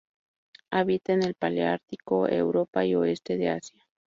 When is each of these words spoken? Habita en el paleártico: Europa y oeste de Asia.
Habita 0.71 1.13
en 1.13 1.21
el 1.21 1.35
paleártico: 1.35 2.27
Europa 2.27 2.83
y 2.83 2.95
oeste 2.95 3.37
de 3.37 3.49
Asia. 3.49 3.85